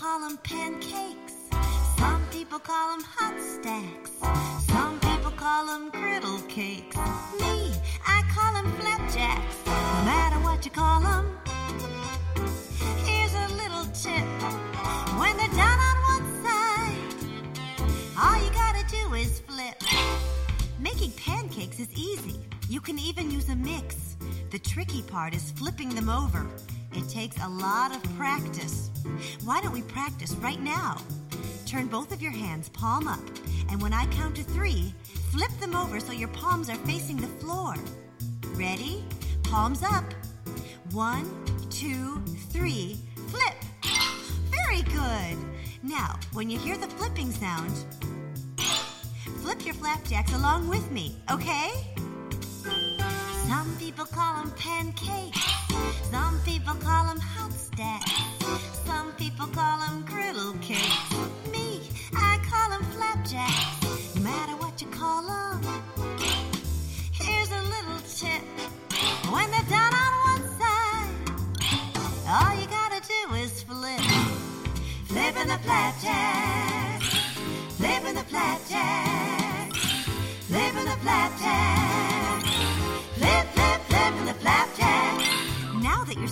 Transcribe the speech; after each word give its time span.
call 0.00 0.20
them 0.20 0.38
pancakes. 0.38 1.34
Some 1.98 2.22
people 2.32 2.58
call 2.58 2.96
them 2.96 3.04
hot 3.04 3.38
stacks. 3.38 4.12
Some 4.72 4.98
people 4.98 5.30
call 5.32 5.66
them 5.66 5.90
griddle 5.90 6.40
cakes. 6.48 6.96
Me, 7.38 7.74
I 8.06 8.22
call 8.32 8.54
them 8.54 8.72
flapjacks. 8.80 9.56
No 9.66 10.04
matter 10.08 10.36
what 10.36 10.64
you 10.64 10.70
call 10.70 11.00
them. 11.00 11.38
Here's 13.04 13.34
a 13.34 13.48
little 13.60 13.84
tip. 13.92 14.24
When 15.20 15.36
they're 15.36 15.56
done 15.64 15.80
on 15.90 15.96
one 16.14 16.26
side, 16.44 17.10
all 18.18 18.42
you 18.42 18.50
gotta 18.52 18.84
do 18.88 19.14
is 19.14 19.40
flip. 19.40 19.82
Making 20.78 21.12
pancakes 21.12 21.78
is 21.78 21.92
easy. 21.94 22.40
You 22.70 22.80
can 22.80 22.98
even 22.98 23.30
use 23.30 23.50
a 23.50 23.56
mix. 23.56 24.16
The 24.50 24.58
tricky 24.58 25.02
part 25.02 25.34
is 25.34 25.50
flipping 25.50 25.90
them 25.90 26.08
over. 26.08 26.46
It 26.92 27.08
takes 27.08 27.36
a 27.42 27.48
lot 27.48 27.94
of 27.94 28.02
practice. 28.16 28.90
Why 29.44 29.60
don't 29.60 29.72
we 29.72 29.82
practice 29.82 30.32
right 30.34 30.60
now? 30.60 30.96
Turn 31.66 31.86
both 31.86 32.12
of 32.12 32.20
your 32.20 32.32
hands 32.32 32.68
palm 32.70 33.06
up, 33.06 33.20
and 33.70 33.80
when 33.80 33.92
I 33.92 34.06
count 34.06 34.36
to 34.36 34.42
three, 34.42 34.92
flip 35.30 35.50
them 35.60 35.76
over 35.76 36.00
so 36.00 36.12
your 36.12 36.28
palms 36.28 36.68
are 36.68 36.76
facing 36.78 37.16
the 37.16 37.28
floor. 37.28 37.74
Ready? 38.54 39.04
Palms 39.44 39.82
up. 39.82 40.04
One, 40.90 41.28
two, 41.70 42.20
three, 42.50 42.98
flip. 43.28 43.54
Very 44.50 44.82
good. 44.82 45.38
Now, 45.82 46.18
when 46.32 46.50
you 46.50 46.58
hear 46.58 46.76
the 46.76 46.88
flipping 46.88 47.30
sound, 47.30 47.72
flip 49.42 49.64
your 49.64 49.74
flapjacks 49.74 50.32
along 50.34 50.68
with 50.68 50.90
me, 50.90 51.16
okay? 51.30 51.70
Some 53.48 53.76
people 53.78 54.04
call 54.06 54.42
them 54.42 54.50
pancakes. 54.52 55.49
Some 56.10 56.40
people 56.44 56.74
call 56.74 57.06
them 57.06 57.20
hot 57.20 57.52
stacks. 57.52 58.12
Some 58.86 59.12
people 59.12 59.46
call 59.48 59.78
them 59.78 60.04
griddle 60.04 60.54
cakes. 60.60 61.14
Me, 61.52 61.80
I 62.14 62.38
call 62.50 62.70
them 62.70 62.84
flapjacks. 62.94 64.14
No 64.16 64.22
matter 64.22 64.52
what 64.62 64.80
you 64.80 64.88
call 64.88 65.22
them. 65.22 65.62
Here's 67.12 67.50
a 67.50 67.62
little 67.74 68.00
tip. 68.20 68.42
When 69.32 69.50
they're 69.50 69.70
done 69.78 69.94
on 70.04 70.12
one 70.30 70.44
side, 70.60 71.12
all 72.28 72.52
you 72.60 72.66
gotta 72.66 73.00
do 73.06 73.34
is 73.34 73.62
flip. 73.62 74.00
Flipping 75.06 75.48
the 75.48 75.58
flapjacks. 75.64 76.19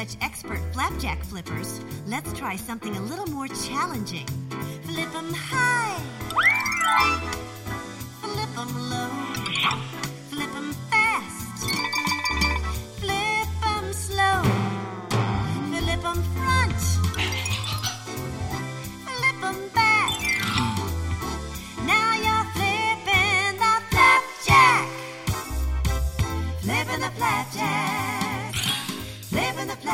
Such 0.00 0.16
expert 0.22 0.58
flapjack 0.72 1.22
flippers, 1.24 1.78
let's 2.06 2.32
try 2.32 2.56
something 2.56 2.96
a 2.96 3.00
little 3.02 3.26
more 3.26 3.48
challenging. 3.48 4.26
Flip 4.86 5.14
'em 5.14 5.34
high. 5.34 5.98
Flip 8.22 8.52
'em 8.62 8.72
low. 8.92 9.10
Flip 10.30 10.52
'em 10.56 10.72
fast. 10.90 11.64
Flip 13.00 13.50
'em 13.72 13.86
slow. 13.92 14.38
Flip 15.70 16.04
'em 16.10 16.20
front. 16.36 16.80
Flip 19.06 19.40
'em 19.50 19.58
back. 19.80 20.16
Now 21.92 22.08
you're 22.24 22.46
flipping 22.56 23.52
the 23.64 23.74
flapjack. 23.90 24.86
Flipping 26.62 27.00
the 27.06 27.12
flapjack. 27.18 28.19
Flip 29.80 29.92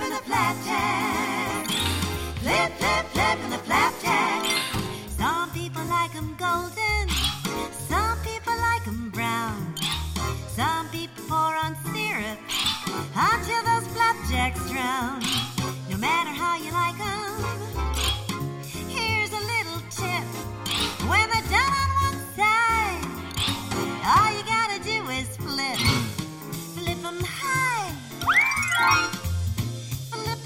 in 0.00 0.10
the. 0.10 0.20
Flip, 2.40 2.72
flip, 2.78 3.04
flip 3.12 3.38
in 3.44 3.50
the. 3.50 3.58
Some 5.18 5.50
people 5.50 5.84
like 5.84 6.12
them 6.14 6.34
golden. 6.38 7.08
Some 7.88 8.18
people 8.24 8.56
like 8.56 8.84
them 8.86 9.10
brown. 9.10 9.74
Some 10.56 10.88
people 10.88 11.24
pour 11.28 11.54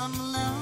on 0.06 0.33
love. 0.33 0.56